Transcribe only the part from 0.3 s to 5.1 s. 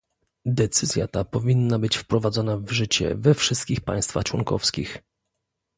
Decyzja ta powinna być wprowadzona w życie we wszystkich państwach członkowskich